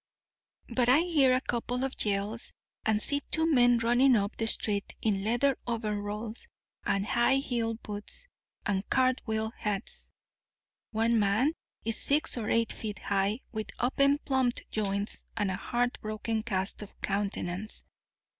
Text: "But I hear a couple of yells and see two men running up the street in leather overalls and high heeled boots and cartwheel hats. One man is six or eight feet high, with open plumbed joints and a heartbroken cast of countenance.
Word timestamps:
"But 0.67 0.89
I 0.89 1.01
hear 1.01 1.31
a 1.35 1.41
couple 1.41 1.83
of 1.83 1.93
yells 2.03 2.51
and 2.87 2.99
see 2.99 3.21
two 3.29 3.45
men 3.45 3.77
running 3.77 4.15
up 4.15 4.35
the 4.35 4.47
street 4.47 4.95
in 4.99 5.23
leather 5.23 5.55
overalls 5.67 6.47
and 6.83 7.05
high 7.05 7.35
heeled 7.35 7.83
boots 7.83 8.27
and 8.65 8.89
cartwheel 8.89 9.51
hats. 9.51 10.09
One 10.89 11.19
man 11.19 11.53
is 11.85 12.01
six 12.01 12.35
or 12.35 12.49
eight 12.49 12.73
feet 12.73 12.97
high, 12.97 13.41
with 13.51 13.69
open 13.79 14.17
plumbed 14.25 14.63
joints 14.71 15.23
and 15.37 15.51
a 15.51 15.55
heartbroken 15.55 16.41
cast 16.41 16.81
of 16.81 16.99
countenance. 17.01 17.83